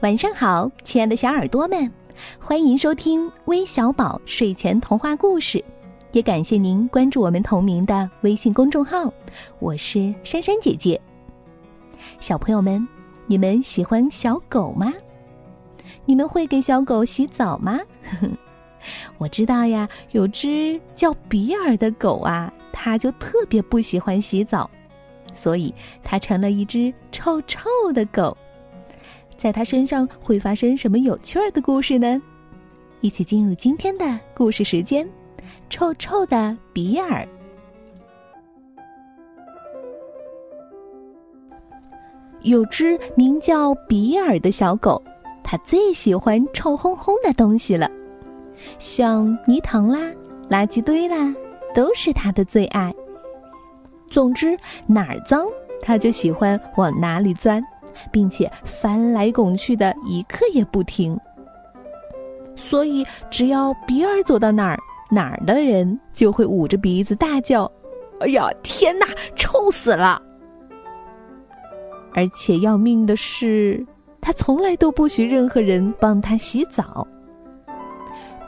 [0.00, 1.90] 晚上好，亲爱的小耳朵们，
[2.38, 5.62] 欢迎收听微小宝睡前童话故事，
[6.12, 9.12] 也感谢您关注我们同名的微信公众号。
[9.58, 11.00] 我是珊珊姐姐。
[12.20, 12.86] 小朋友们，
[13.26, 14.92] 你们喜欢小狗吗？
[16.04, 17.80] 你们会给小狗洗澡吗？
[19.18, 24.70] 我知道呀，有只叫比尔的狗啊，它就特别不喜欢洗澡，
[25.34, 25.74] 所以
[26.04, 28.36] 它成了一只臭臭的狗。
[29.38, 32.20] 在他身上会发生什么有趣儿的故事呢？
[33.00, 35.08] 一起进入今天的故事时间。
[35.70, 37.26] 臭臭的比尔。
[42.42, 45.00] 有只名叫比尔的小狗，
[45.42, 47.90] 它最喜欢臭烘烘的东西了，
[48.78, 49.98] 像泥塘啦、
[50.50, 51.34] 垃圾堆啦，
[51.74, 52.92] 都是它的最爱。
[54.10, 55.46] 总之，哪儿脏，
[55.80, 57.62] 它就喜欢往哪里钻。
[58.10, 61.18] 并且翻来拱去的一刻也不停，
[62.56, 64.78] 所以只要比尔走到哪儿，
[65.10, 67.70] 哪儿的人就会捂着鼻子大叫
[68.20, 70.20] ：“哎呀，天哪，臭死了！”
[72.14, 73.86] 而且要命的是，
[74.20, 77.06] 他从来都不许任何人帮他洗澡。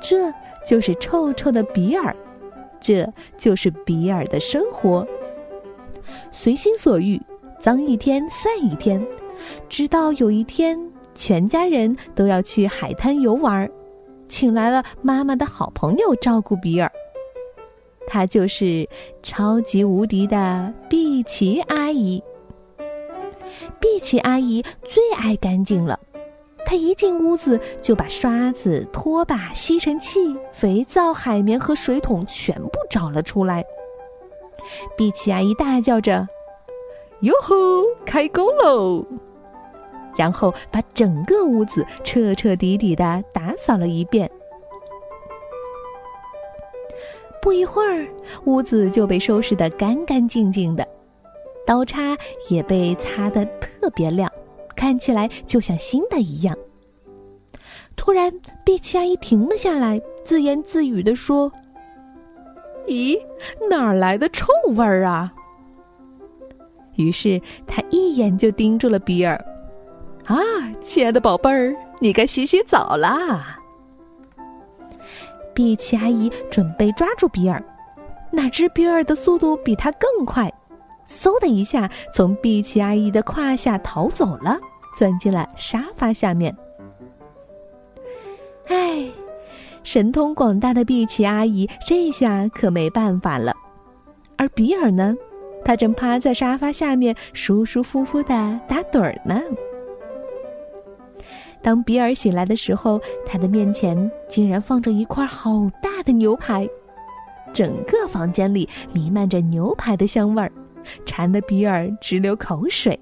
[0.00, 0.32] 这
[0.66, 2.16] 就是臭臭的比尔，
[2.80, 3.06] 这
[3.38, 5.06] 就是比尔的生活，
[6.30, 7.20] 随心所欲，
[7.60, 9.00] 脏一天算一天。
[9.68, 10.78] 直到有一天，
[11.14, 13.70] 全家人都要去海滩游玩，
[14.28, 16.90] 请来了妈妈的好朋友照顾比尔。
[18.06, 18.88] 她就是
[19.22, 22.22] 超级无敌的碧琪阿姨。
[23.78, 25.98] 碧琪阿姨最爱干净了，
[26.64, 30.18] 她一进屋子就把刷子、拖把、吸尘器、
[30.52, 33.64] 肥皂、海绵和水桶全部找了出来。
[34.96, 36.26] 碧琪阿姨大叫着
[37.22, 37.54] ：“哟吼，
[38.04, 39.04] 开工喽！”
[40.20, 44.30] 然后把整个屋子彻彻底底的打扫了一遍。
[47.40, 48.06] 不一会儿，
[48.44, 50.86] 屋子就被收拾得干干净净的，
[51.66, 52.14] 刀叉
[52.50, 54.30] 也被擦得特别亮，
[54.76, 56.54] 看起来就像新的一样。
[57.96, 58.30] 突然，
[58.62, 61.50] 碧琪阿姨停了下来，自言自语地说
[62.86, 63.18] ：“咦，
[63.70, 65.32] 哪儿来的臭味儿啊？”
[66.96, 69.42] 于是，她一眼就盯住了比尔。
[70.30, 70.38] 啊，
[70.80, 73.58] 亲爱的宝贝儿，你该洗洗澡啦。
[75.52, 77.60] 碧琪阿姨准备抓住比尔，
[78.30, 80.48] 哪知比尔的速度比他更快，
[81.08, 84.56] 嗖的一下从碧琪阿姨的胯下逃走了，
[84.96, 86.56] 钻进了沙发下面。
[88.68, 89.08] 唉，
[89.82, 93.52] 神通广大的碧琪阿姨这下可没办法了，
[94.36, 95.12] 而比尔呢，
[95.64, 99.42] 他正趴在沙发下面舒舒服服的打盹儿呢。
[101.62, 106.68] 当比尔醒来的时候，他的面前竟然放着一块好大的牛排，
[107.52, 110.50] 整个房间里弥漫着牛排的香味儿，
[111.04, 112.98] 馋得比尔直流口水。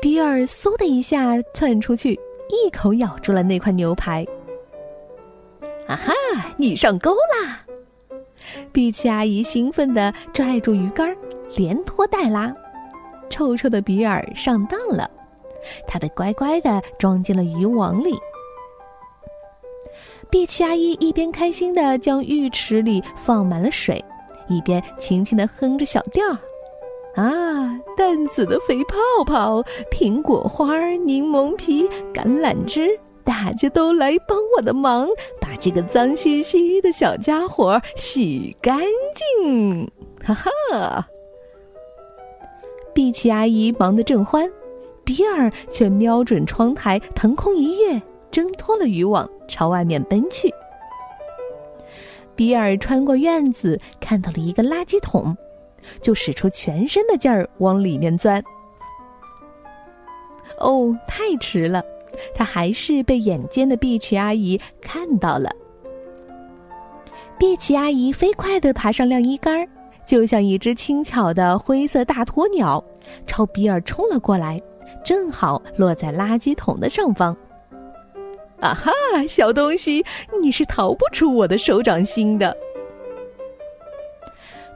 [0.00, 4.26] 比尔嗖的一下窜出去，一口咬住了那块牛排。
[5.86, 6.12] 啊哈，
[6.56, 7.64] 你上钩啦！
[8.72, 11.16] 碧琪阿姨兴奋地拽住鱼竿，
[11.56, 12.54] 连拖带拉，
[13.28, 15.08] 臭臭的比尔上当了。
[15.86, 18.18] 他被乖乖的装进了渔网里。
[20.30, 24.04] 碧琪阿姨一边开心的将浴池里放满了水，
[24.48, 26.24] 一边轻轻的哼着小调
[27.16, 29.60] 啊，淡紫的肥泡泡，
[29.90, 32.88] 苹果花、柠檬皮、橄榄枝，
[33.24, 35.08] 大家都来帮我的忙，
[35.40, 38.78] 把这个脏兮兮的小家伙洗干
[39.42, 39.90] 净！
[40.22, 41.08] 哈哈！
[42.94, 44.48] 碧琪阿姨忙得正欢。
[45.10, 48.00] 比尔却瞄准窗台，腾空一跃，
[48.30, 50.54] 挣脱了渔网，朝外面奔去。
[52.36, 55.36] 比尔穿过院子，看到了一个垃圾桶，
[56.00, 58.40] 就使出全身的劲儿往里面钻。
[60.60, 61.82] 哦，太迟了，
[62.32, 65.50] 他还是被眼尖的碧琪阿姨看到了。
[67.36, 69.66] 碧琪阿姨飞快地爬上晾衣杆，
[70.06, 72.84] 就像一只轻巧的灰色大鸵鸟，
[73.26, 74.62] 朝比尔冲了过来。
[75.04, 77.36] 正好落在垃圾桶的上方。
[78.60, 78.92] 啊哈，
[79.26, 80.04] 小东西，
[80.42, 82.54] 你是逃不出我的手掌心的。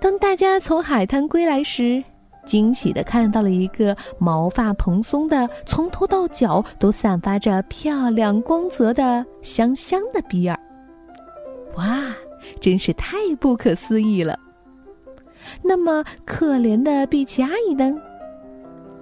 [0.01, 2.03] 当大家从海滩归来时，
[2.47, 10.59] 惊喜的看到了一个毛发蓬松的、从头到脚都散发着漂亮光泽的香香的比尔。
[11.77, 12.05] 哇，
[12.61, 14.39] 真是太不可思议了！
[15.63, 17.95] 那么可怜的碧琪阿姨呢？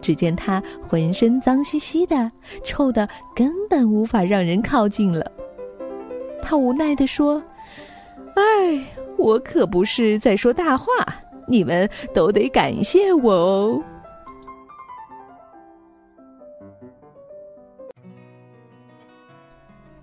[0.03, 2.31] 只见它浑身脏兮兮的，
[2.63, 5.33] 臭的根本无法让人靠近了。
[6.43, 7.43] 他无奈地说
[8.35, 8.85] ：“哎，
[9.17, 10.87] 我可不是在说大话，
[11.47, 13.83] 你们都得感谢我哦。”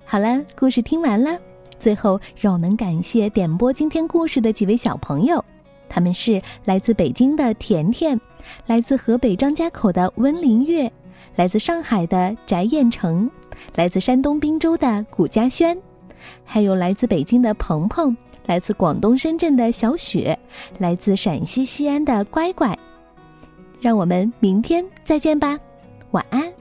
[0.06, 1.38] 好了，故事听完了。
[1.80, 5.44] 最后，让我们感谢点播今天故事的几位小朋友，
[5.90, 8.20] 他们是来自北京的甜甜，
[8.68, 10.92] 来自河北张家口的温林月，
[11.36, 13.30] 来自上海的翟彦成，
[13.76, 15.78] 来自山东滨州的古嘉轩，
[16.46, 18.16] 还有来自北京的鹏鹏，
[18.46, 20.38] 来自广东深圳的小雪，
[20.78, 22.78] 来自陕西西安的乖乖。
[23.82, 25.58] 让我们明天再见吧，
[26.12, 26.59] 晚安。